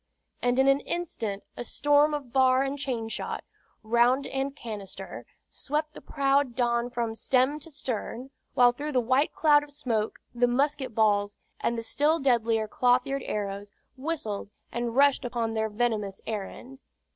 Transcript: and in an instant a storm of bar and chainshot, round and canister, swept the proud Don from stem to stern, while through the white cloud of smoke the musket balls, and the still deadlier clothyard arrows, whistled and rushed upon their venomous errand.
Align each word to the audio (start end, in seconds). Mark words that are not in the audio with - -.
and 0.41 0.57
in 0.57 0.67
an 0.67 0.79
instant 0.79 1.43
a 1.55 1.63
storm 1.63 2.15
of 2.15 2.33
bar 2.33 2.63
and 2.63 2.79
chainshot, 2.79 3.41
round 3.83 4.25
and 4.25 4.55
canister, 4.55 5.27
swept 5.47 5.93
the 5.93 6.01
proud 6.01 6.55
Don 6.55 6.89
from 6.89 7.13
stem 7.13 7.59
to 7.59 7.69
stern, 7.69 8.31
while 8.55 8.71
through 8.71 8.93
the 8.93 8.99
white 8.99 9.31
cloud 9.31 9.63
of 9.63 9.69
smoke 9.69 10.17
the 10.33 10.47
musket 10.47 10.95
balls, 10.95 11.37
and 11.59 11.77
the 11.77 11.83
still 11.83 12.17
deadlier 12.17 12.67
clothyard 12.67 13.21
arrows, 13.27 13.69
whistled 13.95 14.49
and 14.71 14.95
rushed 14.95 15.23
upon 15.23 15.53
their 15.53 15.69
venomous 15.69 16.19
errand. 16.25 16.81